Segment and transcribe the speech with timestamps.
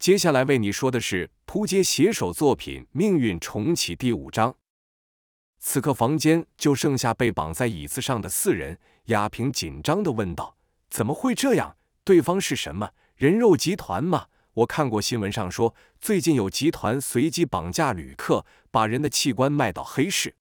[0.00, 4.56] 接下来为你说的是扑街写手作品《命运重启》第五章。
[5.58, 8.78] 此刻房间就剩下被绑在椅子上的四人。
[9.06, 10.56] 亚平紧张的问道
[10.88, 11.76] ：“怎么会这样？
[12.02, 12.92] 对方是什么？
[13.14, 14.28] 人肉集团吗？
[14.54, 20.34] 我看过新闻上说，最近有集团随机绑架旅客，把人的器官卖到黑市。”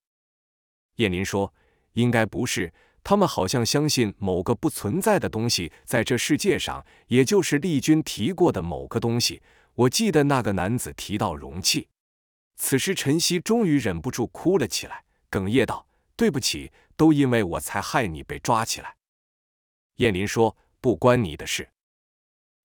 [0.96, 1.54] 叶林说
[1.96, 2.71] ：“应该不是。”
[3.10, 9.41] 他们好像相信某个不存在的东西在这世界上，也就是丽君提过的某个东西。
[9.73, 11.88] 我记得那个男子提到容器。
[12.58, 18.98] 此时，陈曦终于忍不住哭了起来，哽咽道：“对不起，都因为我才害你被抓起来。”
[19.98, 21.72] 燕林说：“不关你的事。”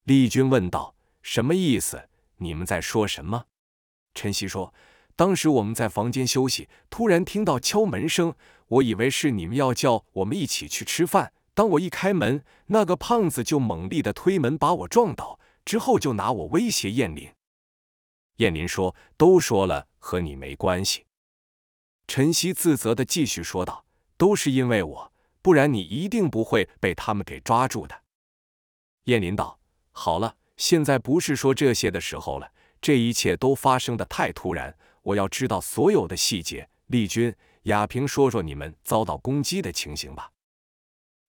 [0.05, 2.11] 丽君问道：“什么意思？
[2.37, 3.47] 你们在说什么？”
[4.13, 4.75] 陈曦说。
[5.17, 8.35] 当时我们在房间休息，突然听到敲门声，
[8.67, 11.33] 我以为是你们要叫我们一起去吃饭。
[11.55, 17.31] 当我一开门，那个胖子就猛力的推门把我撞倒，之后就拿我威胁燕林。
[18.39, 21.05] 燕林说：“都说了，和你没关系。”
[22.09, 23.85] 陈曦自责的继续说道
[24.19, 28.03] ：“都是因为我，不然你一定不会被他们给抓住的。”
[29.05, 29.61] 燕林道
[29.93, 36.69] ：“好了，现在不是说这些的时候了，这一切都发生的太突然。”我要知道所有的细节。
[36.87, 37.35] 丽君、
[37.65, 40.31] 亚平，说说你们遭到攻击的情形吧。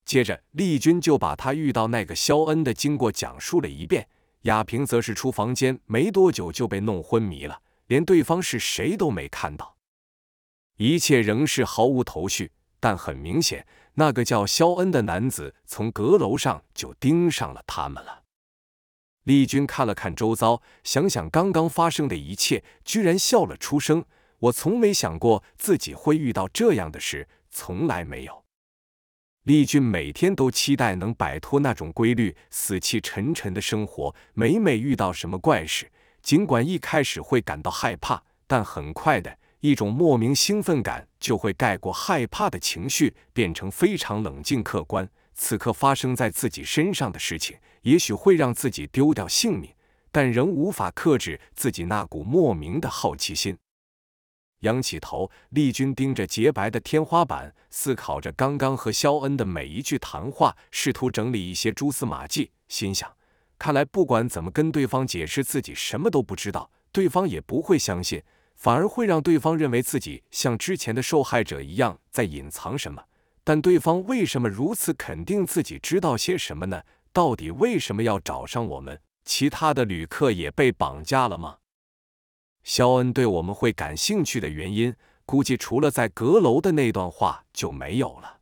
[0.06, 4.08] 接着，丽君就把他遇到那个肖恩的经过讲述了一遍。
[4.42, 9.76] 亚平则是出房间没多久就被弄昏迷了，连对方是谁都没看到。
[10.78, 18.24] 一切仍是毫无头绪，但很明显，那个叫肖恩的男子从阁楼上就盯上了他们了。
[19.24, 24.06] 丽君看了看周遭，想想刚刚发生的一切，居然笑了出声。
[24.40, 28.44] 我从没想过自己会遇到这样的事，从来没有。
[29.44, 34.16] 丽君每天都期待能摆脱那种规律、死气沉沉的生活。
[34.34, 35.92] 每每遇到什么怪事，
[36.24, 45.08] 尽管一开始会感到害怕，但很快的一种莫名兴奋感就会盖过害怕的情绪，变成非常冷静客观。
[45.36, 49.72] 此刻发生在自己身上的事情，也许会让自己丢掉性命，
[50.12, 53.56] 但仍无法克制自己那股莫名的好奇心。
[54.62, 62.52] 仰起头，丽君盯着洁白的天花板，思考着刚刚和肖恩的每一句谈话，试图整理一些蛛丝马迹。
[62.68, 63.12] 心想：
[63.60, 68.24] 看来不管怎么跟对方解释自己什么都不知道，对方也不会相信，
[68.56, 73.04] 反而会让对方认为自己像之前的受害者一样在隐藏什么。
[73.44, 76.82] 但对方为什么如此肯定自己知道些什么呢？
[77.14, 79.00] 到底为什么要找上我们？
[79.24, 81.58] 其他的旅客也被绑架了吗？
[82.66, 88.40] 肖恩对我们会感兴趣的原因，估计除了在阁楼的那段话就没有了。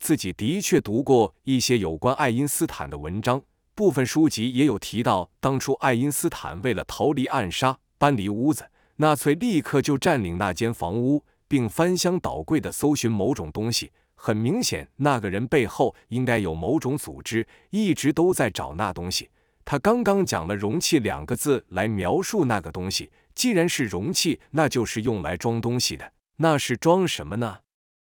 [0.00, 3.40] 自己的确读过一些有关爱因斯坦的文章，
[3.76, 11.24] 部分书籍也有提到，当初爱因斯坦为了逃离暗杀，搬离屋子，纳粹立刻就占领那间房屋。
[11.46, 19.28] 并翻箱倒柜的搜寻某种东西，很明显，那个人背后应该有某种组织，一直都在找那东西。
[19.64, 26.12] 他刚刚讲了“容器”两个字来描述那个东西，既然是容器，那就是用来装东西的。
[26.36, 27.60] 那是装什么呢？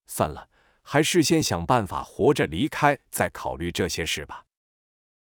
[0.06, 0.48] 算了，
[0.82, 4.44] 还是先想办法活着离开，再考虑这些事吧。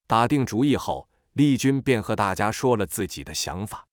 [0.08, 3.88] 打定主意后，丽君便和大家说了自己的想法。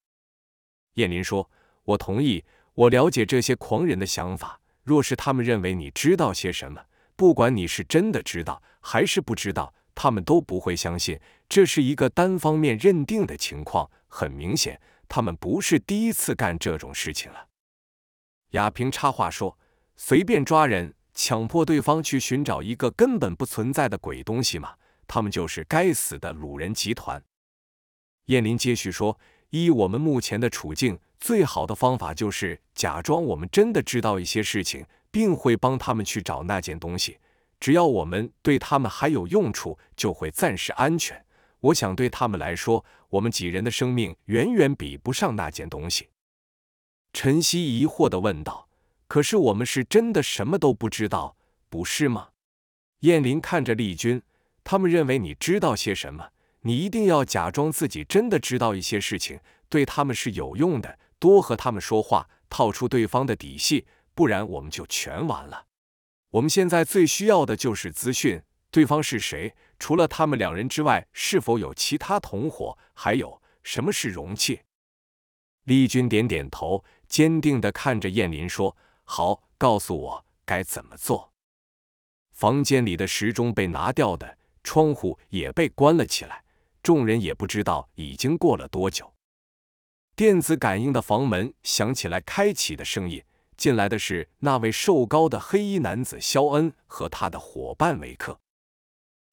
[0.94, 1.50] 燕林说
[1.84, 2.44] ：“我同意。”
[2.75, 4.60] 我了解这些狂人的想法。
[4.84, 6.82] 若是他们认为你知道些什么，
[7.15, 11.19] 不管你是真的知道还是不知道，他们都不会相信。
[11.49, 13.91] 这是一个单方面认定的情况。
[14.06, 17.49] 很明显，他们不是第一次干这种事情了。
[18.51, 19.56] 亚平插话说
[19.97, 24.75] ：“随便抓人，强迫对方去寻找一个根本不存在的鬼东西吗？
[25.06, 27.22] 他们就是该死的鲁人集团。”
[28.27, 29.19] 燕林接续说
[29.51, 37.19] ：“依我们目前的处境。”最好的方法就是假装我们真的知道一些事情，并会帮他们去找那件东西。
[37.60, 41.25] 只要我们对他们还有用处，就会暂时安全。
[41.60, 46.09] 我想对他们来说，我们几人的生命远远比不上那件东西。
[47.12, 48.68] 陈曦疑惑的问道
[49.07, 51.36] ：“可是我们是真的什么都不知道，
[51.68, 52.28] 不是吗？”
[53.01, 54.22] 燕林看着丽君，
[54.65, 56.30] 他们认为你知道些什么，
[56.62, 60.98] 你一定要假装自己真的知道一些事情，对他们是有用的。
[61.18, 65.66] 多和他们说话，套出对方的底细，不然我们就全完了。
[66.30, 69.54] 我们现在最需要的就是资讯，对方是谁？
[69.78, 72.78] 除了他们两人之外，是否有其他同伙？
[72.94, 74.60] 还有什么是容器？
[75.65, 81.32] 丽君点点头，坚定的看着燕林说：“好，告诉我该怎么做。”
[82.33, 86.44] 房间里的时钟被拿掉的，窗户也被关了起来。
[86.83, 89.12] 众人也不知道已经过了多久。
[90.16, 93.22] 电子感应的房门响起来开启的声音，
[93.60, 98.41] 进来的是那位瘦高的黑衣男子肖恩和他的伙伴维克。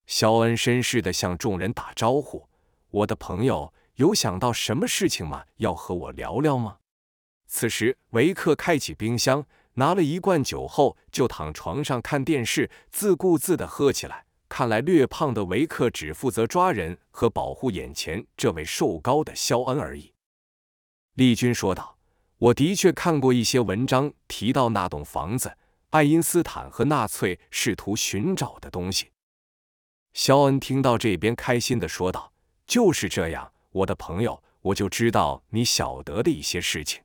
[0.05, 2.49] 肖恩绅士的向众人打招呼
[2.91, 5.45] ：“我的朋友，有想到什么事情吗？
[5.59, 6.79] 要和我聊聊吗？”
[7.47, 9.45] 此时，维克开启冰箱，
[9.75, 14.25] 拿了一罐酒后，就躺床上看电视，自顾自的喝起来。
[14.49, 20.13] 看来，略胖的维克只负责抓人和保护眼前这位瘦高的肖恩而已。
[21.13, 21.96] 丽君说道
[22.39, 25.57] ：“我的确看过一些文章，提到那栋房子，
[25.89, 29.11] 爱因斯坦和纳粹试图寻找的东西。”
[30.13, 32.31] 肖恩听到这边，开心的说道
[32.67, 37.01] ：“就是这样，我的朋友，我就知道你晓得的一些事情。”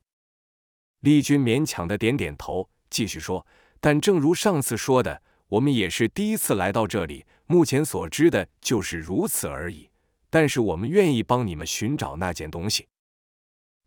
[1.01, 3.45] 丽君勉强的点点头，继续说
[3.81, 9.89] ：“但正如上次说的，我们也是第一次来到这里，目前所知的就是如此而已。
[10.29, 12.87] 但是我们愿意帮你们寻找那件东西。”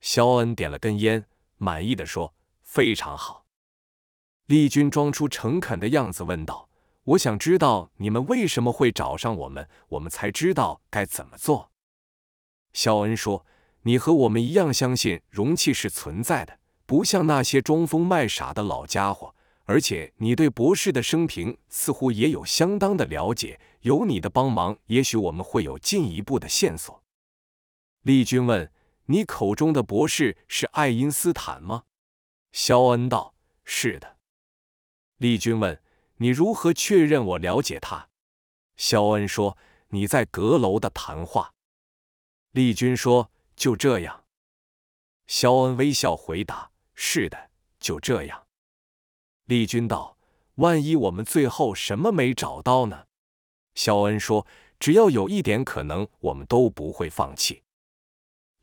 [0.00, 1.24] 肖恩点了根烟，
[1.56, 3.46] 满意的说：“非常好。”
[4.46, 6.68] 丽君装出诚恳的样子问道。
[7.04, 11.70] 我想知道你们为什么会找上我们，我们才知道该怎么做。
[12.72, 13.46] 肖恩说
[13.82, 19.32] ：“你和我们一样相信容器是存在的，不像那些装疯卖傻的老家伙。
[19.66, 27.02] 而且你对博士的生平似乎也有相当的了解，有你的帮忙，也许我们会有进一步的线索。”
[28.02, 28.68] 丽君问
[29.06, 31.84] ：“你口中的博士是爱因斯坦吗？”
[32.52, 34.18] 肖恩道：“是的。”
[35.18, 35.82] 丽君问。
[36.18, 38.08] 你如何确认我了解他？
[38.78, 39.58] 肖恩说
[39.88, 41.52] ：“你在阁楼的谈话。”
[42.52, 44.24] 丽君说：“就这样。”
[45.28, 48.46] 肖恩微笑回答：“是的，就这样。”
[49.44, 50.16] 丽君道
[50.56, 53.04] ：“万一我们最后什么没找到呢？”
[53.76, 54.46] 肖恩说
[54.80, 57.62] ：“只要有一点可能，我们都不会放弃。”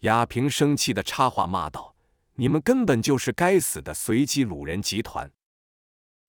[0.04, 1.96] 亚平生气的插话骂道
[2.36, 5.32] ：“你们根本就是该死的随机鲁人集团！”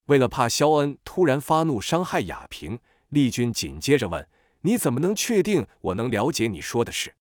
[0.06, 2.78] 为了怕肖恩突然发怒伤害雅萍，
[3.08, 4.28] 丽君紧接着问
[4.62, 7.16] ：“你怎么能确定我能了解你说的事？”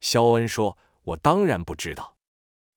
[0.00, 2.16] 肖恩说：“我当然不知道。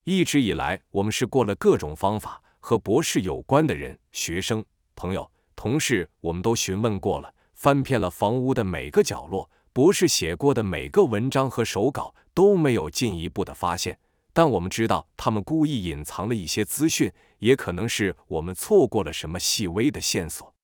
[0.02, 4.64] 一直以来，我们是过了各种方法和博士有关的人、学生、
[4.96, 13.98] 朋友、同事，我们都询问过了，翻遍了房屋的每个角落，博士写过的每个文章和手稿都没有进一步的发现。”
[14.34, 20.54] 但我们知道，他们故意隐藏了一些资讯，也可能是我们错过了什么细微的线索。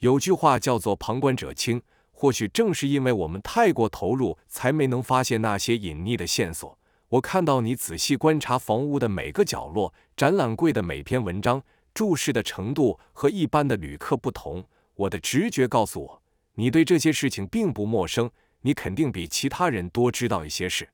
[0.00, 1.80] 有句话叫做“旁观者清”，
[2.10, 6.76] 或许正是因为我们太过投入，才没能发现那些隐匿的线索。
[7.10, 11.62] 我看到你仔细观察房屋的每个角落，展览柜的每篇文章，
[11.94, 14.64] 注视的程度和一般的旅客不同。
[14.96, 16.22] 我的直觉告诉我，
[16.54, 18.28] 你对这些事情并不陌生，
[18.66, 20.88] 你肯定比其他人多知道一些事。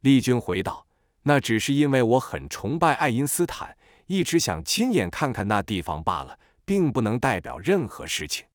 [0.00, 0.86] 丽君回道
[1.24, 3.76] ：“那只是因为我很崇拜爱因斯坦，
[4.06, 8.46] 一直想亲眼看看那地方罢了，并不能代表任何事情。”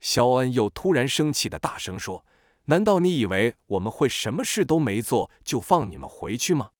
[0.00, 2.24] 肖恩又突然生气的大声说
[2.64, 6.70] ：“难道你以为我们会什么事都没做就放你们回去吗？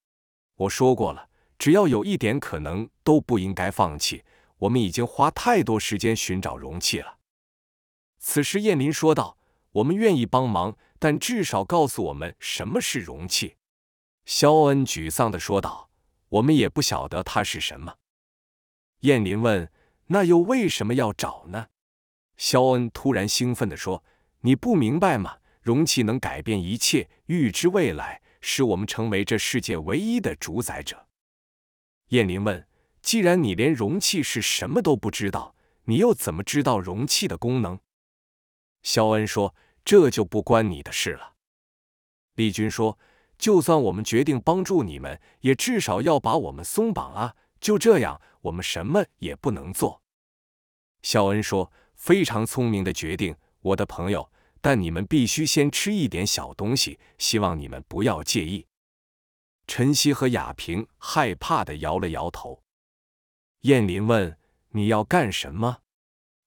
[0.56, 1.28] 我说过了，
[1.58, 4.25] 只要有一点可能，都不应该放弃。
[4.56, 7.19] 我们已经花太多时间寻找容器了。”
[8.19, 9.38] 此时，燕林说道
[9.72, 13.56] ：“我们愿意帮忙，但至少告诉我们什么是容器。”
[14.25, 15.91] 肖恩沮丧的说道
[16.29, 17.96] ：“我们也不晓得它是什么。”
[19.00, 19.70] 燕林问
[20.08, 21.69] ：“那又为什么要找呢？”
[22.36, 24.05] 肖恩突然兴奋的说
[24.43, 25.39] ：“你不明白吗？
[25.62, 31.06] 容器能改变一切，预知未来，使我们成为这世界唯一的主宰者。”
[32.08, 32.67] 燕林问
[33.03, 37.79] ：“既然你连容器是什么都不知道，你又怎么知道容器的功能？”
[38.82, 41.34] 肖恩说：“这就不关你的事了。”
[42.37, 42.99] 丽君说。
[43.41, 47.34] 就算我们决定帮助你们，也至少要把我们松绑啊！
[47.58, 50.03] 就这样，我们什么也不能做。
[51.01, 54.31] 肖恩说：“非常聪明的决定，我的朋友。
[54.60, 58.67] 但你们必须先吃一点小东西，希望你们不要介意。”
[59.67, 62.63] 晨曦和雅萍害怕的摇了摇头。
[63.60, 64.37] 燕林问
[64.72, 65.79] ：“你要干什么？”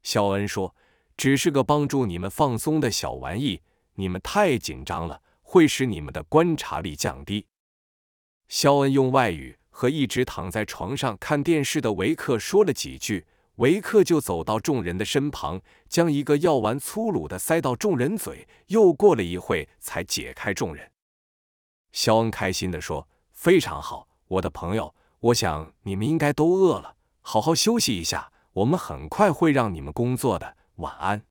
[0.03, 0.75] 肖恩说
[1.17, 3.61] ：“只是个帮助你们放松的小玩意。
[3.95, 5.21] 你们太紧张了。”
[5.53, 7.45] 会使你们的观察力降低。
[8.47, 13.27] 肖恩用外语和一直躺在床上看电视的维克说了几句，
[13.57, 18.47] 维克就走到众人的身旁，将一个药丸粗鲁的塞到众人嘴。
[18.67, 20.89] 又过了一会，才解开众人。
[21.91, 28.31] 肖恩开心地说：“非常好，我的朋友，我想你们应该都饿了，好好休息一下。
[28.53, 30.57] 我们很快会让你们工作的。
[30.75, 31.25] 晚安。”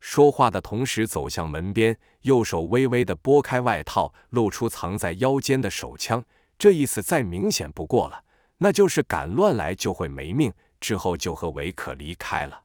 [0.00, 6.24] 说话的同时走向门边，右手微微的拨开外套，露出藏在腰间的手枪。
[6.58, 8.24] 这意思再明显不过了，
[8.58, 10.52] 那就是敢乱来就会没命。
[10.78, 12.64] 之后就和维克离开了。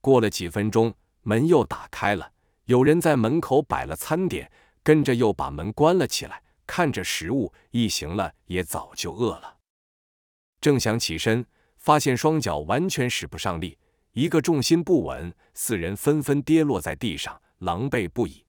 [0.00, 2.32] 过了几分钟，门又打开了，
[2.66, 4.50] 有人在门口摆了餐点，
[4.84, 6.42] 跟着又把门关了起来。
[6.64, 9.56] 看着食物，一行了也早就饿了。
[10.60, 11.46] 正想起身，
[11.78, 13.77] 发现双脚完全使不上力。
[14.12, 18.44] 一个重心不稳，四人纷纷跌落在地上，狼狈不已。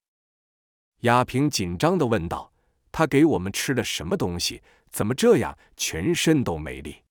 [1.02, 2.52] 亚平紧张地问道
[2.92, 4.64] ：“他给我们吃了什么东西？
[4.90, 7.04] 怎么这样，全身都没力？”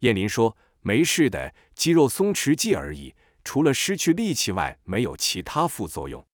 [0.00, 6.26] 燕林说：“没事的，肌肉松弛剂而已，除了失去力气外，没有其他副作用。”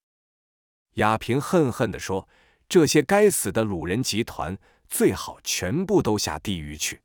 [0.94, 2.28] 亚平恨恨地说
[2.68, 4.58] ：“这些该死的鲁人集团，
[4.88, 7.02] 最好全部都下地狱去。”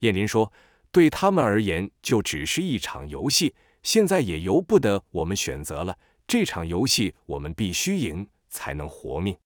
[0.00, 0.52] 燕林说。
[0.94, 3.52] 对他们而言，就只是一场游戏。
[3.82, 5.98] 现在也由不得我们选择了。
[6.24, 9.36] 这场游戏，我们必须赢，才能活命。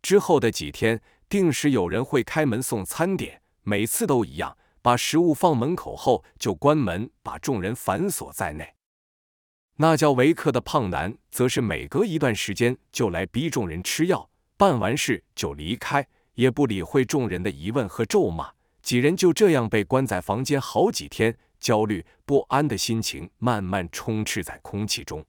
[0.00, 8.74] 之后的几天，定时有人会开门送餐点，每次都一样，把食物放门口后就关门，把众人反锁在内。
[9.78, 18.53] 那叫维克的胖男，则是每隔一段时间就来逼众人吃药，办完事就离开，也不理会众人的疑问和咒骂。
[18.84, 25.24] 几人就这样被关在房间好几天，焦虑不安的心情慢慢充斥在空气中。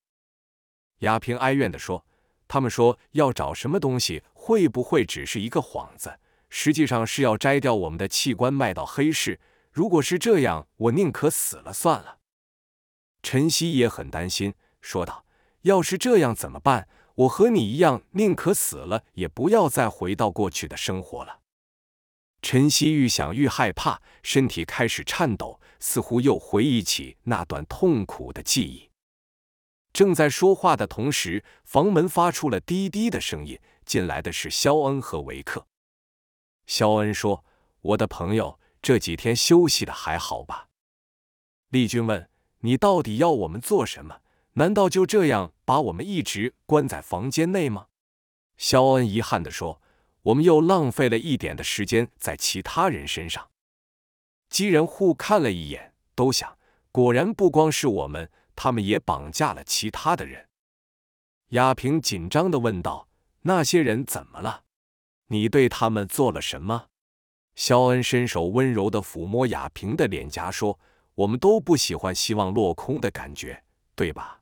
[1.00, 2.06] 亚平哀怨地说
[2.50, 6.20] ：“他们说要找什么东西，会不会只是一个幌子？
[6.50, 9.40] 实际上是要摘掉我们的器官卖到黑市。
[9.72, 12.18] 如果是这样，我宁可死了算了。”
[13.24, 15.24] 陈曦也很担心，说道
[15.64, 16.90] ：“要是这样怎么办？
[17.16, 21.40] 我和你一样，宁可死了，也不要再回到过去的生活了。”
[22.46, 28.92] 陈曦愈想愈害怕，身体开始颤抖，似乎又回忆起那段痛苦的记忆。
[29.92, 35.66] 正在说话的同时，房门发出了滴滴的声音，进来的是肖恩和维克。
[36.68, 37.44] 肖恩说
[37.82, 40.68] ：“我的朋友，这几天休息的还好吧？”
[41.72, 42.30] 丽君问
[42.62, 44.22] ：“你到底要我们做什么？
[44.54, 47.88] 难道就这样把我们一直关在房间内吗？”
[48.56, 49.82] 肖恩遗憾地说。
[50.26, 53.50] 我们又浪费了一点的时间在其他人身上。
[54.50, 56.58] 几人互看了一眼，都想：
[56.92, 60.48] 果然不光是我们，他们也绑架了其他的人。
[61.50, 63.08] 亚平紧张的问道
[63.42, 64.64] ：“那些人怎么了？
[65.28, 66.88] 你对他们做了什么？”
[67.54, 70.80] 肖恩伸手温柔的抚摸亚平的脸颊，说
[71.14, 73.64] ：“我们都不喜欢希望落空的感觉，
[73.96, 74.42] 对吧？”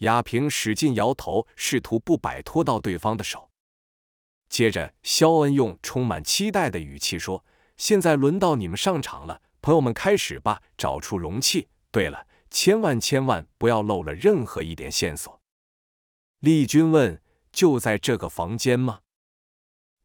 [0.00, 3.49] 亚平使劲摇头，试图不摆脱到对方的手。
[4.50, 7.44] 接着，肖恩用充满期待的语气说
[7.78, 10.60] ：“现在轮到你们上场了，朋友们，开始吧！
[10.76, 11.68] 找出容器。
[11.92, 15.40] 对了，千万千万不要漏了任何一点线索。”
[16.40, 19.02] 丽君问：“就在这个房间吗？”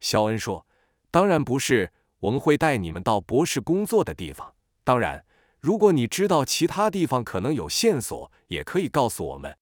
[0.00, 0.64] 肖恩说
[1.10, 4.54] ：“当然不是，我们会带你们到博士工作的地方。
[4.84, 5.26] 当然，
[5.60, 9.58] 如果你知道其他地方可能有线索，也可以告诉我们。”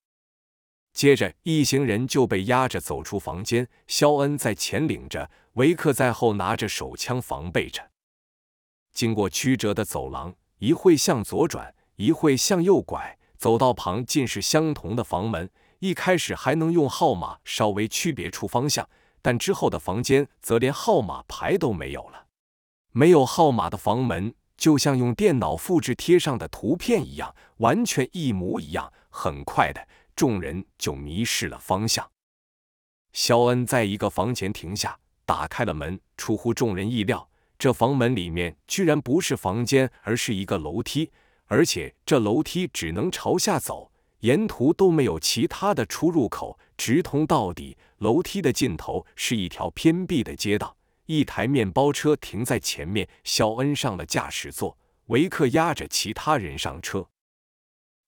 [0.94, 3.68] 接着，一行人就被押着走出房间。
[3.88, 7.90] 肖恩在前领着，维克在后拿着手枪防备着。
[8.92, 15.50] 经过曲折的走廊，一会向左转，一会向右拐，走道旁尽是相同的房门。
[15.80, 18.88] 一开始还能用号码稍微区别出方向，
[19.20, 22.26] 但之后的房间则连号码牌都没有了。
[22.92, 28.92] 没有号码的房门，就像用电脑复制贴上的图片一样，完全一模一样。
[29.10, 29.86] 很快的。
[30.16, 32.08] 众人就迷失了方向。
[33.12, 36.00] 肖恩在一个房前停下，打开了门。
[36.16, 37.28] 出乎众人意料，
[37.58, 41.12] 这房门里面居然不是房间，而是一个楼梯，
[41.46, 47.76] 而且这楼梯只能朝下走，沿途都没有其他的出入口，直通到底。
[47.98, 53.08] 楼梯的尽头是一条偏僻的街道，一台面包车停在前面。
[53.22, 57.08] 肖恩上了驾驶座，维克押着其他人上车。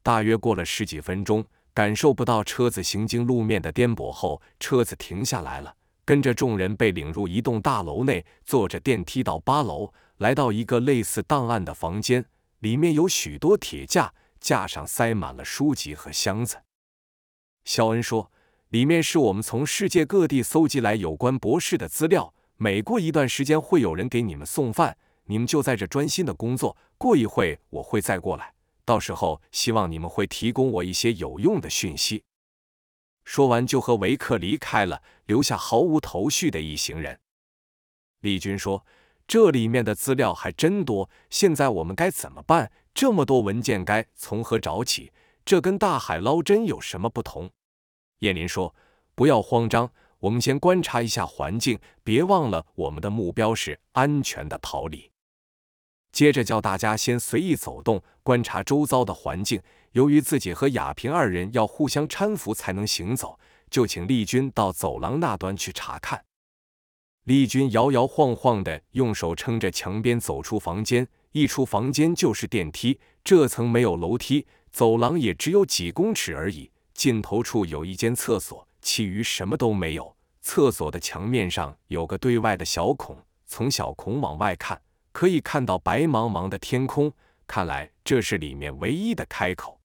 [0.03, 1.45] 大约过了十几分钟。
[1.76, 5.76] 感受不到车子行经路面的颠簸后，车子停下来了。
[6.06, 12.25] 跟着众人被领入一栋大楼内，坐着电梯到八楼，来到一个类似档案的房间，
[12.61, 16.62] 里面有许多铁架，架上塞满了书籍和箱子。
[17.66, 18.33] 肖恩说
[18.71, 22.33] ：“里面是我们从世界各地搜集来有关博士的资料。
[22.56, 26.75] 每过一段时间会有人给你们送饭，你们就在这专心的工作。
[26.97, 28.54] 过一会我会再过来。”
[28.87, 32.23] 到时候，希望你们会提供我一些有用的讯息。
[33.25, 37.19] 说完，就和维克离开了，留下毫无头绪的一行人。
[38.21, 38.87] 丽君说
[39.26, 42.71] ：“这里面的资料还真多，现在我们该怎么办？
[42.95, 45.12] 这么多文件，该从何找起？
[45.45, 47.50] 这跟大海捞针有什么不同？”
[48.21, 48.73] 叶林说
[49.16, 49.90] ：“不要慌张，
[50.21, 55.11] 我们先观察一下环境，别忘了我们的目标是安全的逃离。”
[56.17, 59.61] 接着叫大家先随意走动，观察周遭的环境。
[59.93, 66.25] 由于自己和亚平二人要互相搀扶才能行走，就请丽君到走廊那端去查看。
[67.25, 72.99] 丽君摇摇晃晃的用手撑着墙边走出房间，一出房间就是电梯。
[73.23, 76.71] 这层没有楼梯，走廊也只有几公尺而已。
[76.95, 80.17] 尽头处有一间厕所，其余什么都没有。
[80.41, 84.81] 厕所的墙面上有个对外的小孔，从小孔往外看。
[85.17, 87.11] 可以看到白茫茫的天空，
[87.47, 89.81] 看来这是里面唯一的开口。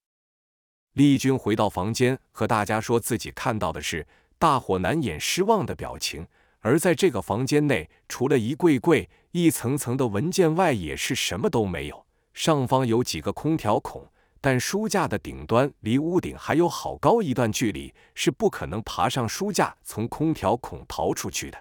[0.92, 4.06] 丽君回到房间，和大家说自己看到的是，
[4.38, 6.28] 大伙难掩失望的表情。
[6.60, 12.06] 而在这个房间内，除了一柜柜、一层层的文件外，也是什么都没有。
[12.34, 14.06] 上方有几个空调孔，
[14.42, 21.58] 但书架的顶端离屋顶还有好高一段距离，是不可能爬上书架从空调孔逃出去的。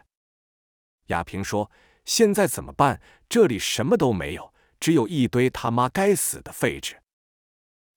[1.07, 1.71] 亚平说。
[2.05, 3.01] 现在怎么办？
[3.29, 6.97] 这里什么都没有，只有一堆他妈该死的废纸。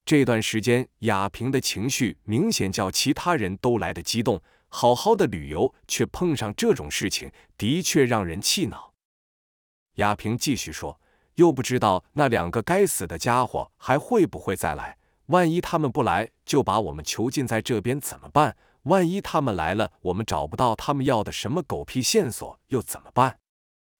[0.06, 4.42] 这段时间，亚平的情绪明显叫其他人都来的激动。
[4.68, 8.94] 好好的旅游，却碰上这种事情，的确让人气恼。
[9.98, 11.00] 亚平继续说
[11.36, 14.98] ：“又不知道那两个该死的家伙还会不会再来。
[15.28, 18.58] 万一他们不来，就把我们囚禁在这边怎么办？
[18.84, 23.38] 万一他们来了，我们找不到他们要的什么狗屁线索，又怎么办？”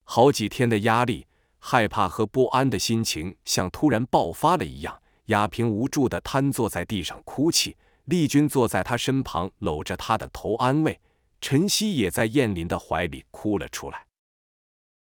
[0.04, 1.28] 好几天的压力、
[1.60, 5.02] 害怕和不安的心情像突然爆发了一样。
[5.28, 11.00] 亚平无助地瘫坐在地上哭泣，丽君坐在他身旁搂着他的头安慰，
[11.40, 14.06] 陈曦也在燕林的怀里哭了出来。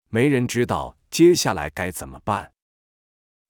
[0.07, 2.53] 没人知道接下来该怎么办。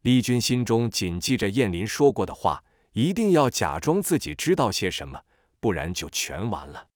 [0.01, 5.21] 丽君心中谨记着燕林说过的话，一定要假装自己知道些什么，
[5.59, 6.87] 不然就全完了。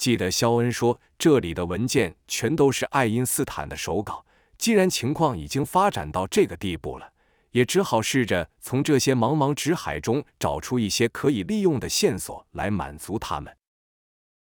[0.00, 4.24] 记得肖恩说，这里的文件全都是爱因斯坦的手稿。
[4.56, 7.12] 既然情况已经发展到这个地步了，
[7.50, 13.54] 也只好试着从这些茫茫纸海中找出一些可以利用的线索来满足他们。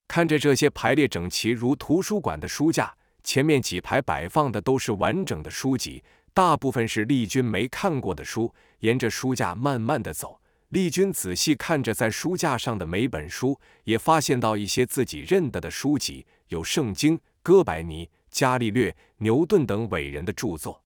[0.08, 8.54] 看着这些排列整齐如图书馆的书架，前面几排摆放的都是完整的书籍，大部分是丽君没看过的书。
[8.82, 10.39] 沿着书架慢慢的走。
[10.70, 20.84] 丽君仔细看着在书架上的每本书，也发现到一些自己认得的书籍，有圣经、哥白尼、伽利略、牛顿等伟人的著作。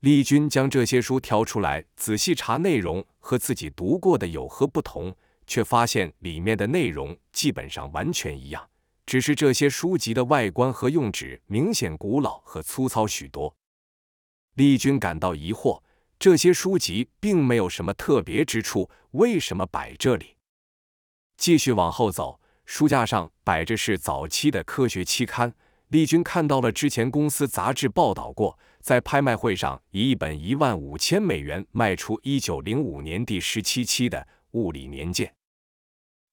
[0.00, 5.12] 丽君将这些书挑出来，仔细查内容和自己读过的有何不同，
[5.48, 8.68] 却发现里面的内容基本上完全一样，
[9.04, 13.56] 只是这些书籍的外观和用纸明显古老和粗糙许多。
[14.54, 15.82] 丽君感到疑惑。
[16.18, 20.36] 这些书籍并没有什么特别之处，为什么摆这里？
[21.36, 25.54] 继续往后走，书架上摆着是早期的科学期刊。
[25.88, 34.18] 丽君看到了之前公司杂志报道过，在拍卖会上以一本一万五千美元卖出一九零五年第十七期的
[34.52, 35.28] 《物理年鉴》。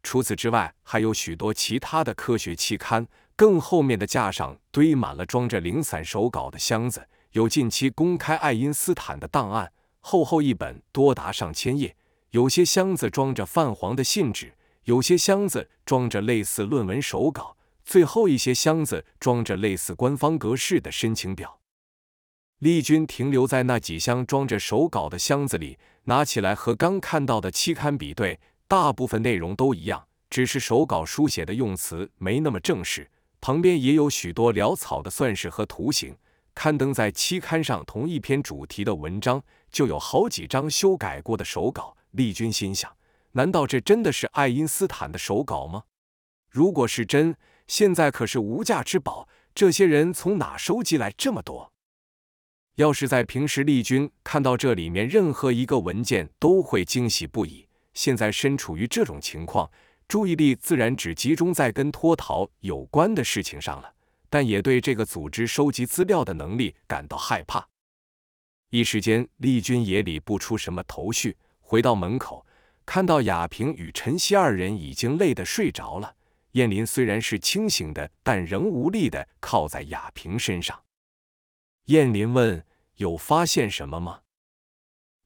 [0.02, 3.08] 除此之外，还有许多其他的科学期刊。
[3.36, 7.10] 更后面的架上堆满了装着零散手稿的箱子。
[7.34, 11.96] 有近期公开爱因斯坦的档案，厚厚一本，多达上千页。
[12.30, 21.60] 有些箱子装着泛黄的信纸，有些箱子装着类似论文手稿，最后一些箱子装着类似官方格式的申请表。
[22.60, 33.10] 丽君停留在那几箱装着手稿的箱子里，拿起来和刚看到的期刊比对，大部分内容都一样，只是手稿书写的用词没那么正式，
[33.42, 36.16] 旁边也有许多潦草的算式和图形。
[36.56, 41.98] 刊登在期刊上同一篇主题的文章，就有好几张修改过的手稿。
[42.12, 42.96] 丽君心想：
[43.32, 45.84] 难道这真的是爱因斯坦的手稿吗？
[46.50, 47.36] 如果是真，
[47.68, 49.28] 现在可是无价之宝。
[49.56, 51.72] 这些人从哪收集来这么多？
[52.76, 57.68] 要是在平时，丽君看到这里面任何一个文件都会惊喜不已。
[57.94, 59.70] 现在身处于这种情况，
[60.08, 63.94] 注意力自然只集中在跟脱逃有关的事情上了。
[64.34, 67.70] 但也对这个组织收集资料的能力感到害怕。
[68.72, 71.38] 一时间，丽君也理不出什么头绪。
[71.60, 72.44] 回到门口，
[72.84, 76.16] 看到亚平与陈曦二人已经累得睡着了。
[76.54, 80.84] 燕林虽然是清醒的，但仍无力的靠在亚平身上。
[81.86, 82.66] 燕林问
[82.98, 84.22] ：“有发现什么吗？”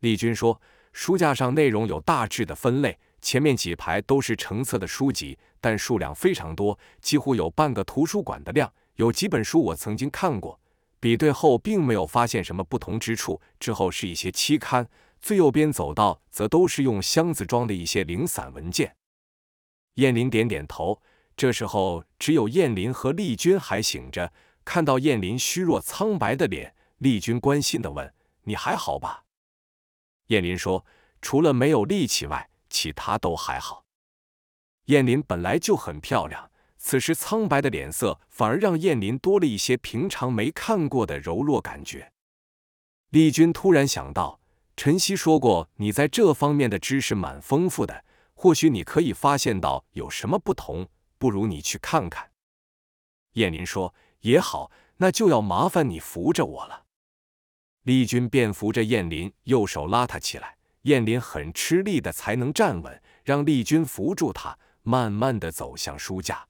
[0.04, 10.60] 丽君说：“书架上内容有大致的分类，前面几排都是成册的书籍，但数量非常多，几乎有半个图书馆的量。”有几本书我曾经看过，
[11.00, 13.42] 比对后并没有发现什么不同之处。
[13.60, 14.88] 之后是一些期刊，
[15.20, 18.96] 最右边走道则都是用箱子装的一些零散文件。
[19.96, 21.02] 燕林点点头。
[21.36, 24.34] 这时候，只有燕林和丽君还醒着。
[24.66, 28.12] 看到燕林虚弱苍白的脸，丽君关心的问
[28.44, 29.24] ：“你还好吧？”
[30.28, 30.84] 燕林说
[31.22, 33.86] ：“除了没有力气外，其他都还好。”
[34.86, 42.12] 燕林本来就很漂亮，此时苍白的脸色反而让燕林多了一些平常没看过的柔弱感觉。
[43.10, 44.40] 丽君突然想到，
[44.76, 50.88] 晨曦说过你在这方面的知识蛮丰富的，或许你可以发现到有什么不同。
[51.20, 52.30] 不如你去看看。
[53.34, 56.86] 燕林说：“也好，那就要麻烦你扶着我了。”
[57.82, 60.58] 丽君便扶着燕林，右手拉他起来。
[60.84, 66.48] 燕林很吃力的才能站稳，让丽君扶住他，慢慢的走向书架。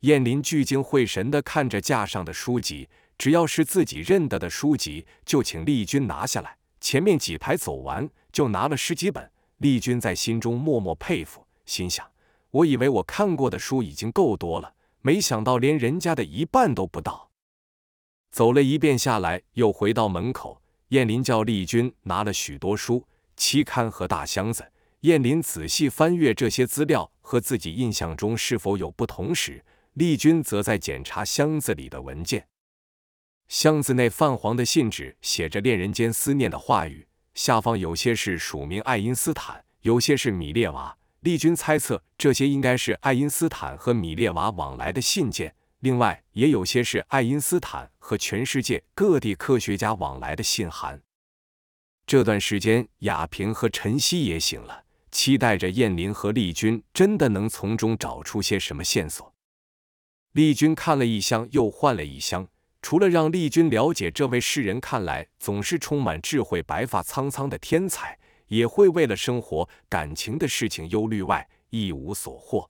[0.00, 6.56] 燕林聚精会神的看着架上的书籍，只要是自己认得的书籍，就请丽君拿下来。
[6.80, 9.30] 前面几排走完，就拿了十几本。
[9.58, 12.06] 丽君在心中默默佩服，心想。
[12.50, 17.30] 我以为我看过的书已经够多了，没想到连人家的一半都不到。
[18.30, 20.62] 走了一遍下来，又回到门口。
[20.88, 23.04] 燕林叫丽君拿了许多书、
[23.36, 24.72] 期刊和大箱子。
[25.00, 29.62] 燕林仔细翻阅这些资料，和自己印象中是否有不同时，
[30.00, 32.48] 丽君则在检查箱子里的文件。
[33.48, 40.96] 箱子内泛黄的信纸写着恋人间思念的话语，下方有些是署名爱因斯坦，有些是米列娃。
[41.20, 51.02] 丽君猜测，这些应该是爱因斯坦和米列娃往来的信件，另外也有些是爱因斯坦和全世界各地科学家往来的信函。
[52.06, 59.29] 这段时间，亚平和陈曦也醒了，期待着燕林和丽君真的能从中找出些什么线索。
[60.32, 62.48] 丽君看了一箱，又换了一箱，
[62.82, 68.18] 除了让丽君了解这位世人看来总是充满智慧、白发苍苍的天才。
[68.50, 72.68] 也会为了生活、感情的事情忧虑外，一无所获。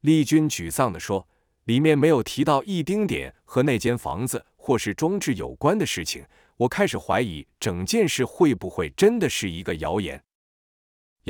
[0.00, 1.28] 丽君沮丧地说
[1.66, 10.20] ：“里面没有提到一丁点和那间房子或是装置有关的事情，我开始怀疑整件事会不会真的是一个谣言。”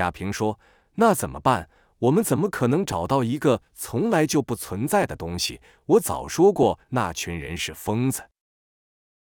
[0.01, 0.59] 亚平说
[0.97, 1.69] ：“那怎么办？
[2.03, 5.61] 我们怎么可能找到一个从来就不存在的东西？
[5.87, 8.29] 我早说过，那群人是疯子。”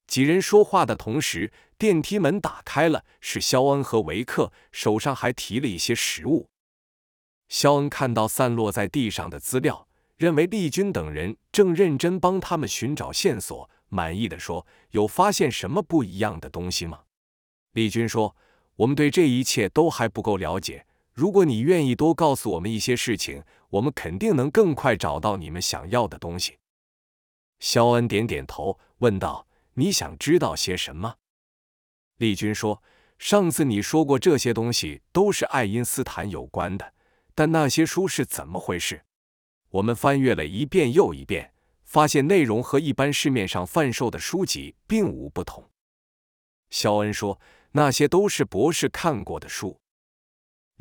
[0.08, 6.48] 几人说话的同时，电梯门打开了，是肖恩和维克，手上还提了一些食物。
[7.48, 17.00] 肖恩看到散落在地上的资料，认为丽君等人正认真帮他们寻找线索，满意的说：“有发现什么不一样的东西吗？”
[17.72, 18.34] 丽君说
[18.76, 20.86] ：“我们对这一切都还不够了解，
[21.20, 26.56] 如果你愿意多告诉我们一些事情，我们肯定能更快找到你们想要的东西。”
[27.60, 29.46] 肖恩点点头，问道。
[29.74, 31.16] 你想知道些什么？
[32.16, 32.82] 丽君说
[33.18, 36.94] ：“上次你说过这些东西都是爱因斯坦有关的，
[37.34, 39.04] 但那些书是怎么回事？”
[39.68, 41.52] 我们翻阅了一遍又一遍，
[41.84, 45.68] 发现内容和一般市面上贩售的书籍并无不同。
[46.70, 47.38] 肖恩说
[47.72, 49.78] ：“那些都是博士看过的书。”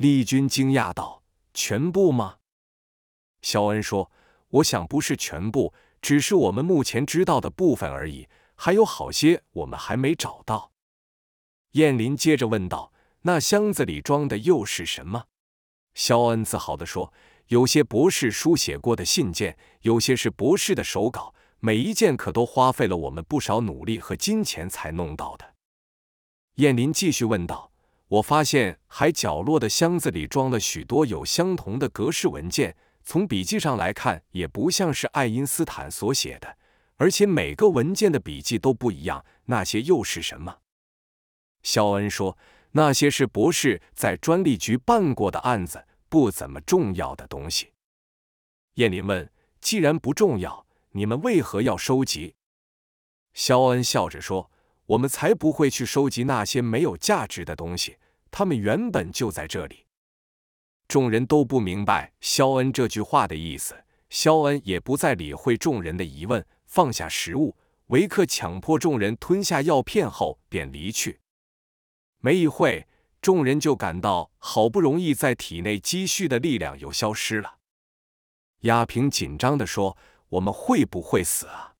[0.00, 2.38] 丽君惊讶道：“全部吗？”
[3.42, 4.10] 肖恩说
[4.48, 10.72] ：“我想不是全部，只是我们目前知道的部分而已。”还有好些我们还没找到。
[11.72, 15.26] 燕林接着问道：“那箱子里装的又是什么？”
[15.92, 17.12] 肖恩自豪地说
[17.48, 25.56] ：“有些博士书写过的信件，有些是博士的手稿，每一件可都花费了我们不少努力和金钱才弄到的。”
[26.56, 27.69] 燕林继续问道
[28.10, 36.58] ：“我发现还角落的箱子里装了许多有相同的格式文件，从笔记上来看，也不像是爱因斯坦所写的。”
[37.00, 40.58] 而且每个文件的笔记都不一样，那些又是什么？
[41.62, 42.36] 肖恩说
[42.72, 47.72] ：“那些是博士在专利局办过的案子，不怎么重要的东西。”
[48.74, 52.34] 燕林问：“既然不重要，你们为何要收集？”
[53.32, 54.50] 肖恩笑着说
[54.90, 57.96] ：“我们才不会去收集那些没有价值的东西，
[58.30, 59.86] 他们原本就在这里。”
[60.88, 66.44] 众人都不明白肖恩这句话的意思，肖恩也不再理会众人的疑问。
[66.66, 71.20] 放下食物，维克强迫众人吞下药片后便离去。
[72.18, 72.86] 没一会，
[73.20, 77.58] 众人就感到好不容易在体内积蓄的力量又消失了。
[78.60, 79.96] 亚平紧张地说
[80.30, 81.74] ：“我们会不会死啊？”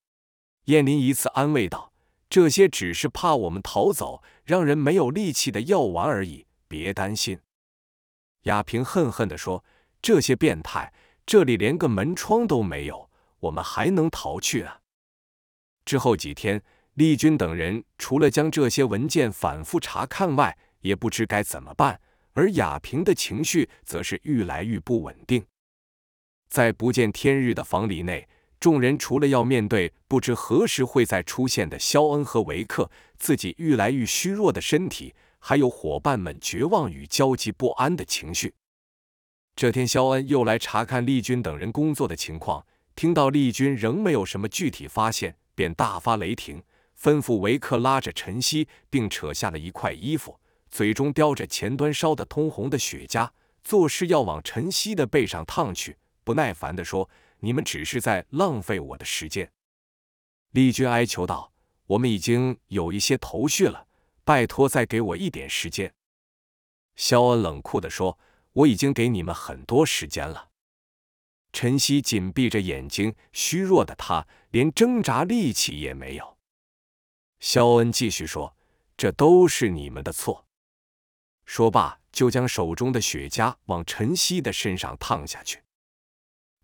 [0.67, 1.90] 燕林一次安慰道
[2.31, 7.41] ：“这些只是怕我们逃走，让人没有力气的药丸而已，别担心。”
[8.45, 9.63] 亚平恨恨地说
[10.01, 10.95] ：“这些变态，
[11.27, 14.81] 这里连个门窗都没有，我们还能逃去啊？”
[15.85, 16.63] 之后几天，
[16.95, 22.01] 丽君等人除了将这些文件反复查看外，也不知该怎么办。
[22.35, 25.45] 而雅萍的情绪则是愈来愈不稳定。
[26.49, 28.29] 在不见天日的房里内，
[28.61, 38.53] 众人除了要面对不知何时会再出现的肖恩和维克，自己愈来愈虚弱的身体，还有伙伴们绝望与焦急不安的情绪。
[39.57, 46.63] 这天，肖恩又来查看丽君等人工作的情况，听到丽君仍没有什么具体发现，便大发雷霆，
[47.01, 50.39] 吩咐维克拉着晨曦，并扯下了一块衣服。
[50.71, 53.31] 嘴中叼着前端烧得通红的雪茄，
[53.65, 59.53] 做事要往晨曦的背上烫去，不耐烦地说：“你们只是在浪费我的时间。”
[60.53, 61.53] 丽君哀求道
[61.87, 63.87] ：“我们已经有一些头绪了，
[64.25, 65.95] 拜托再给我一点时间。”
[66.97, 68.19] 肖恩冷酷地说
[68.53, 70.51] ：“我已经给你们很多时间了。”
[71.53, 76.39] 晨曦紧闭着眼睛，虚弱的他连挣扎力气也没有。
[77.41, 78.57] 肖恩继续说
[78.97, 80.47] ：“这都是你们的错。”
[81.47, 85.63] 说罢，就将手中的雪茄往晨曦的身上烫下去。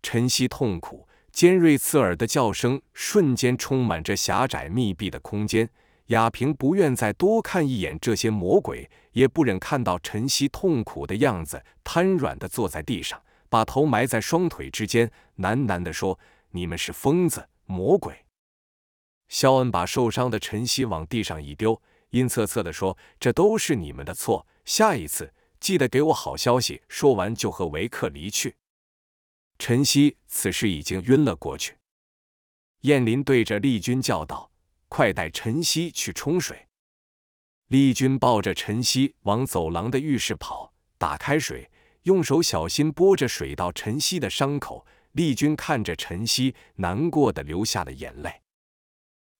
[0.01, 5.69] 晨曦痛苦、尖锐刺耳的叫声瞬间充满着狭窄密闭的空间。
[6.07, 16.17] 雅萍不愿再多看一眼这些魔鬼，也不忍看到晨曦痛苦的样子，瘫软的坐在地上，把头埋在双腿之间，喃喃地说
[16.51, 18.25] ：“你们是疯子、魔鬼。”
[19.27, 21.81] 肖恩把受伤的晨曦往地上一丢，
[22.11, 26.81] 阴恻恻地说：“这都是你们的错。”下一次记得给我好消息。
[26.87, 28.55] 说完，就和维克离去。
[29.59, 31.77] 晨曦此时已经晕了过去。
[32.81, 34.51] 燕林对着丽君叫道
[34.87, 36.67] ：“快带晨曦去冲水。”
[37.67, 41.69] 丽君抱着晨曦往走廊的浴室跑，打开水，
[42.03, 44.85] 用手小心拨着水到晨曦的伤口。
[45.13, 48.41] 丽君看着晨曦，难过的流下了眼泪。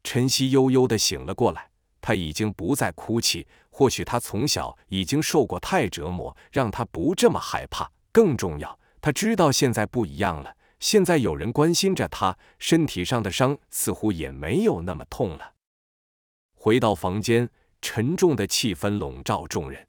[0.04, 1.70] 晨曦悠悠的醒了过来。
[2.00, 7.92] 他已经不再哭泣，或许他从小已经受过太折磨，让他不这么害怕。
[8.14, 15.54] 更重要，他知道现在不一样了，现在有人关心着他，身体上的伤似乎也没有那么痛了。
[16.54, 17.50] 回到房间，
[17.82, 19.88] 沉重的气氛笼罩众人。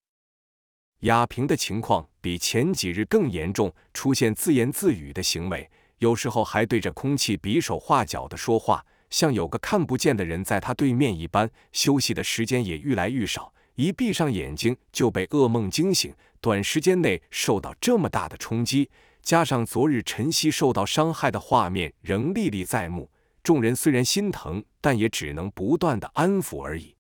[1.00, 8.84] 雅萍的情况比前几日更严重，出现自言自语的行为，有时候还对着空气比手画脚的说话。
[9.10, 16.14] 像有个看不见的人在他对面一般，休息的时间也愈来愈少，一闭上眼睛就被噩梦惊醒。
[16.40, 18.90] 短时间内受到这么大的冲击，
[19.22, 23.10] 加上昨日晨曦受到伤害的画面仍历历在目，
[23.42, 26.96] 众人虽然心疼，但也只能不断的安抚而已。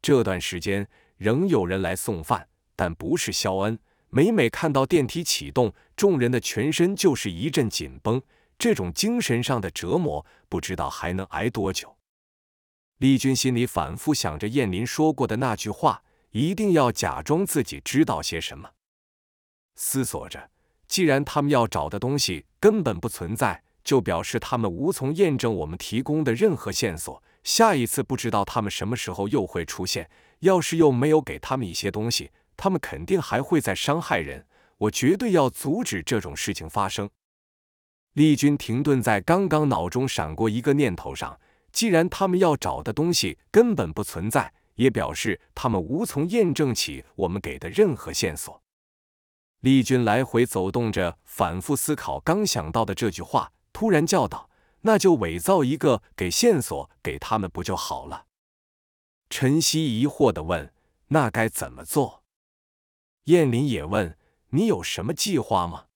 [0.00, 3.78] 这段时间仍有人来送饭，但不是肖恩。
[4.10, 8.20] 每每看到电梯启动，众人的全身就是一阵紧绷。
[8.58, 11.96] 这种精神上的折磨，不知道还能挨多久。
[12.98, 18.70] 丽君心里反复想着燕林说过的那句话，一定要假装自己知道些什么。
[19.76, 20.50] 思索着，
[20.86, 27.22] 既然他们要找的东西根本不存在，就表示他们无从验证我们提供的任何线索。
[27.42, 30.10] 下一次不知道他们什么时候又会出现。
[30.40, 34.46] 要是又没有给他们一些东西，他们肯定还会再伤害人。
[34.78, 37.08] 我绝对要阻止这种事情发生。
[38.14, 41.38] 丽君停顿在刚刚脑中闪过一个念头上，
[41.72, 48.62] 既然他们要找的东西根本不存在，也表示他们无从验证起我们给的任何线索。
[49.60, 54.50] 丽君来回走动着，反复思考刚想到的这句话，突然叫道
[54.82, 58.26] ：“那就伪造一个给线索给他们不就好了？”
[59.30, 60.72] 陈曦疑惑的问
[61.08, 62.22] ：“那该怎么做？”
[63.24, 64.18] 燕林也问
[64.50, 65.86] ：“你有什么计划吗？”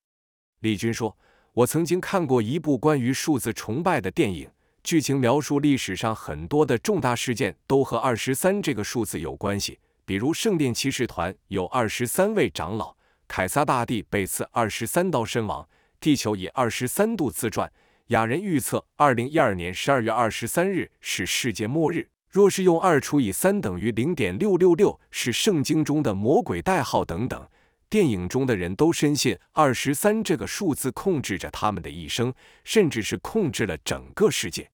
[0.61, 1.17] 丽君说。
[1.57, 4.51] 我曾经看过一部关于数字崇拜的电影，
[4.87, 9.81] 剧情描述历史上很多的重大事件都和二十三这个数字有关系。
[10.05, 12.95] 比如圣殿骑士团有二十三位长老，
[13.27, 15.69] 凯撒大帝被刺二十三刀身亡，
[15.99, 17.69] 地球以二十三度自转，
[18.07, 22.09] 雅人预测二零一二年十二月二十三日是世界末日。
[22.31, 27.45] 若是用二除以三等于零点六六六，是圣经中的魔鬼代号等等。
[27.91, 34.71] 电影中的人都深信二十三这个数字控制着他们的一生，甚至是控制了整个世界。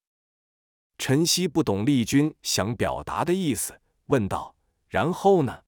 [1.04, 4.54] 陈曦不懂丽君想表达的意思，问道
[4.88, 5.62] ：“然后呢？”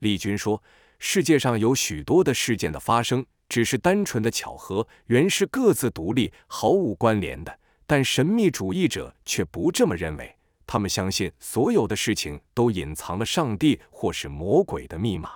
[0.00, 0.62] 丽君说
[1.00, 7.58] ：“世界上有许多的事件的发生，只是单纯的巧合，原是各自独立、毫无关联的。
[7.86, 15.30] 但神秘主义者却不这么认为，他们相信所有的事情都隐藏了上帝或是魔鬼的密码。”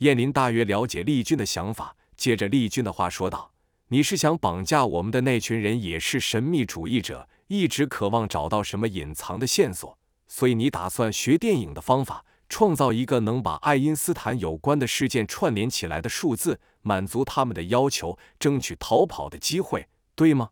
[0.00, 3.52] 燕林大约了解丽君的想法，接着丽君的话说道
[3.88, 20.48] ：“你是想绑架我们的那群人，也是神秘主义者，一直渴望找到什么隐藏的线索，所以你打算学电影的方法，创造一个能把爱因斯坦有关的事件串联起来的数字，满足他们的要求，争取逃跑的机会，对吗？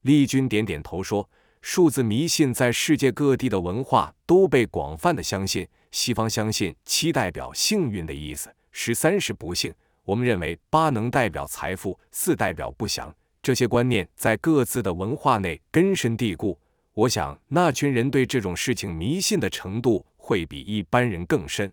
[0.00, 1.28] 丽君点点头说
[1.60, 5.68] ：“数字迷信在世界各地的文化都被广泛的相信。
[5.90, 9.74] 西方相信七代表幸运的意思，十三是不幸。
[10.04, 13.14] 我们认为八能代表财富，四代表不祥。
[13.42, 16.58] 这些观念在各自的文化内根深蒂固。
[16.92, 21.72] 我想，那群人对这种事情迷信的程度会比一般人更深。”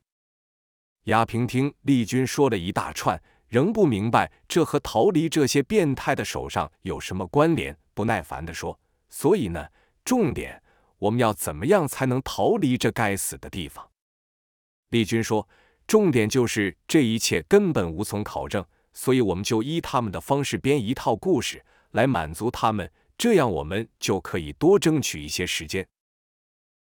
[1.05, 7.77] 亚平听丽君说了一大串，仍不明白这和逃离这些变态的手上有什么关联。
[7.93, 9.67] 不耐烦地说：“所以呢，
[10.05, 10.61] 重点，
[10.99, 13.89] 我们要怎么样才能逃离这该死的地方？”
[14.91, 15.47] 丽君说
[15.87, 18.63] ：“重点就是这一切根本无从考证，
[18.97, 25.87] 所以我们就依他们的方式编一套故事来满足他们，这样我们就可以多争取一些时间。”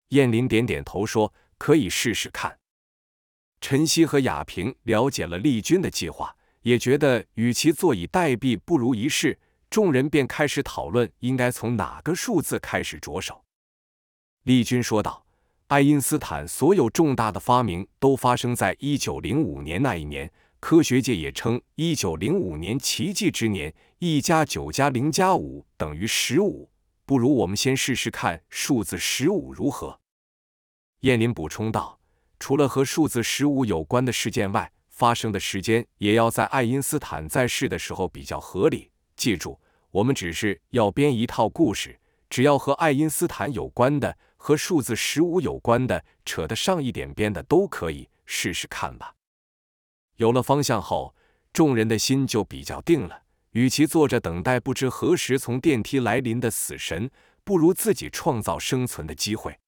[0.08, 2.58] 燕林点点头说：“可以试试看。”
[3.60, 9.38] 陈曦和雅萍了解了丽君的计划，也觉得与其坐以待毙，不如一试。
[9.68, 13.44] 众人便开始讨论应该从哪个数字开始着手。
[14.44, 15.26] 丽君说道
[15.68, 20.32] ：“爱因斯坦所有重大的发明都发生在一九零五年那一年，
[20.68, 23.72] 科学界也称一九零五年奇迹之年。
[24.00, 26.68] 一加九加零加五等于十五，
[27.04, 30.00] 不如我们先试试看数字十五如何？”
[31.02, 32.00] 燕林补充道
[32.40, 38.90] ：“除了和数字十五有关的事件外，发生的时间也要在爱因斯坦在世的时候比较合理。
[39.14, 39.56] 记住。”
[39.92, 41.96] 我们只是要编一套故事，
[42.28, 49.14] 只要和爱因斯坦有关的、和数字十五有关的、扯得上一点边的都可以，试试看吧。
[50.16, 51.14] 有了方向后，
[51.52, 53.22] 众人的心就比较定了。
[53.52, 57.10] 与其坐着等待不知何时从电梯来临的死神，
[57.42, 59.58] 不如自己创造生存的机会。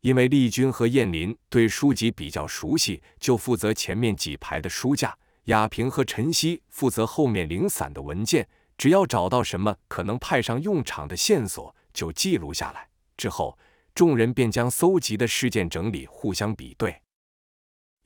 [0.00, 5.10] 因为丽君和燕林对书籍比较熟悉，就负责前面几排的书架；
[5.44, 8.48] 雅萍和陈曦负责后面零散的文件。
[8.76, 12.88] 只要找到什么可能派上用场的线索，就记录下来。
[13.16, 13.58] 之后，
[13.92, 17.02] 众人便将搜集的事件整理，互相比对。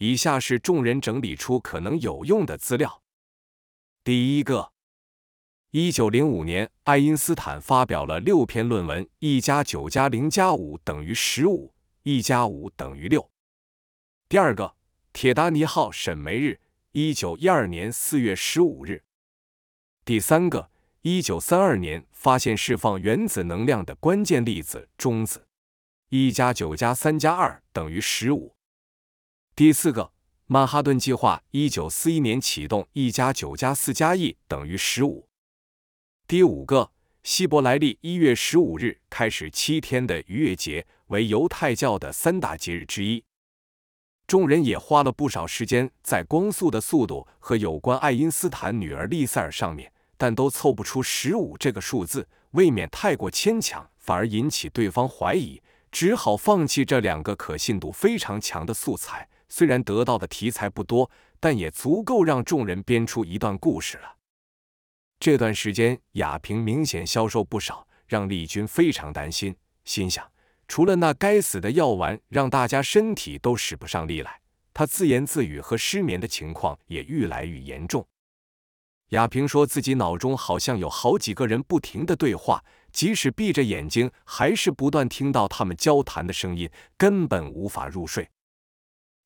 [0.03, 3.05] 以下是众人整理出可能有用的资料。
[4.03, 4.73] 第一个，
[5.71, 13.31] 一九零五年，爱因斯坦发表了六篇论文：一加九加零加五等于十五，一加五等于六。
[14.29, 14.75] 第二个，
[15.13, 16.59] 铁达尼号沈煤日，
[16.91, 19.05] 一九一二年四月十五日。
[20.05, 25.47] 第三个，一九三二年发现释放原子能量的关键粒子中子，
[26.09, 28.52] 一加九加三加二等于十五。
[29.55, 30.13] 第四个，
[30.47, 35.29] 曼哈顿计划一九四一年启动，一加九加四加一等于十五。
[36.27, 36.91] 第五个，
[37.23, 43.23] 希伯来历一月十五日开始七天的逾越节，为犹太教的三大节日之一。
[44.27, 55.61] 众人也花了不少时间在光速的速度和有关爱因斯坦女儿丽塞尔上面，但都凑不出十五这个数字，未免太过牵强，反而引起对方怀疑，
[55.91, 59.29] 只好放弃这两个可信度非常强的素材。
[59.55, 64.17] 虽然得到的题材不多，但也足够让众人编出一段故事了。
[65.21, 70.27] 这段时间，雅萍明显消瘦不少，让丽君非常担心，心想。
[70.67, 74.41] 除了那该死的药丸，让大家身体都使不上力来。
[74.73, 78.09] 她自言自语和失眠的情况也愈来愈严重。
[79.11, 88.27] 亚萍说自己脑中好像有好几个人不停的对话，即使闭着眼睛，还是不断听到他们交谈的声音，根本无法入睡。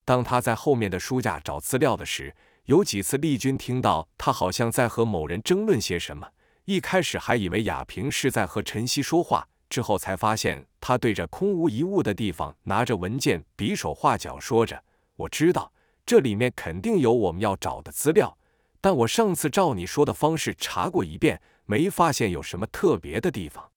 [0.07, 6.29] 当他在后面的书架找资料的时，有几次丽君听到他好像在和某人争论些什么。
[6.65, 9.47] 一开始还以为亚平是在和晨曦说话。
[9.69, 14.81] 之后才发现，他对着空无一物的地方拿着文件，比手画脚，说着
[15.17, 15.73] ：“我知道
[16.07, 18.39] 这里面肯定有我们要找的资料，
[18.81, 23.73] 但我上次照你说的方式查过一遍，没发现有什么特别的地方。”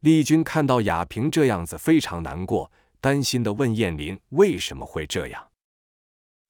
[0.00, 2.72] 丽君看到雅萍这样子，非常难过，
[3.06, 5.52] 担心的问燕林：“为什么会这样？”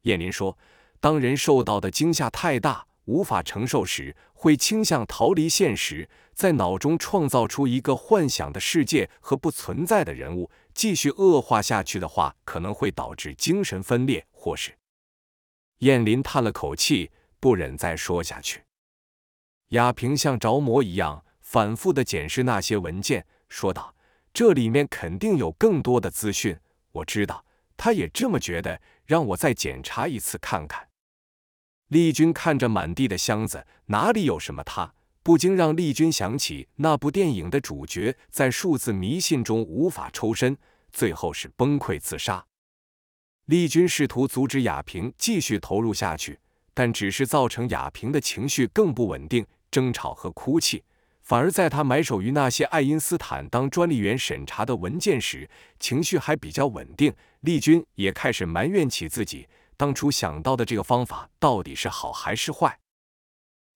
[0.09, 0.57] 燕林说
[1.00, 10.50] ：“当人受到的惊吓太大。”无法承受时，会倾向逃离现实，在脑中创造出一个幻想的世界和不存在的人物。
[10.72, 14.78] 继续恶化下去的话，可能会导致精神分裂，或是……
[15.80, 18.64] 燕林叹了口气，不忍再说下去。
[19.68, 23.94] 亚平像着魔一样，反复的检视那些文件，说道
[24.37, 26.55] ：“这里面肯定有更多的资讯。
[26.93, 27.43] 我知道，
[27.74, 28.78] 他也这么觉得。
[29.07, 30.89] 让我再检查一次，看看。”
[31.89, 34.62] 丽君看着满地的箱子，哪里有什么？
[34.62, 40.55] 他不禁让丽君想起那部电影的主角在数字迷信中无法抽身，
[40.93, 42.45] 最后是崩溃自杀。
[43.47, 46.39] 丽君试图阻止亚平继续投入下去，
[46.74, 50.84] 但只是造成亚平的情绪更不稳定，争吵和哭泣。
[51.26, 55.50] 反而在他埋首于那些爱因斯坦当专利员审查的文件时，
[55.80, 57.12] 情绪还比较稳定。
[57.40, 62.78] 丽君也开始埋怨起自己当初想到的这个方法到底是好还是坏。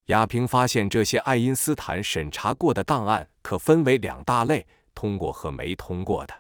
[0.07, 6.35] 亚平发现，这些爱因斯坦审查过的档案可分为两大类：通过和没通过的。